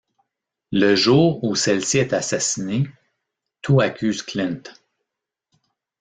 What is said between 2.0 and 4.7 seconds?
assassinée, tout accuse Clint.